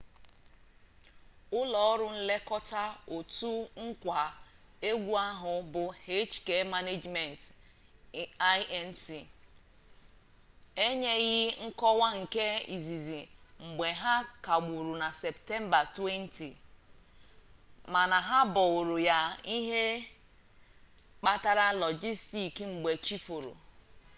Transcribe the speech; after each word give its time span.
ụlọ 1.59 1.77
ọrụ 1.91 2.07
nlekọta 2.17 2.81
otu 3.15 3.51
nkwa 3.85 4.19
egwu 4.89 5.11
ahụ 5.29 5.51
bụ 5.71 5.83
hk 6.31 6.47
management 6.73 7.39
inc 8.81 9.01
enyeghị 10.85 11.39
nkọwa 11.65 12.07
nke 12.19 12.45
izizi 12.75 13.19
mgbe 13.65 13.87
ha 14.01 14.13
kagburu 14.45 14.93
na 15.01 15.07
septemba 15.21 15.79
20 15.95 16.49
mana 17.93 18.17
ha 18.27 18.39
boro 18.55 18.95
ya 19.09 19.19
ihe 19.57 19.83
mkpata 20.03 21.65
lọjistik 21.81 22.55
mgbe 22.73 22.91
chi 23.05 23.15
foro 23.25 23.51